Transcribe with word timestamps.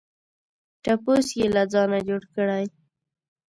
ټپوس 0.83 1.27
یې 1.39 1.47
له 1.55 1.63
ځانه 1.73 1.99
جوړ 2.07 2.21
کړی. 2.35 2.65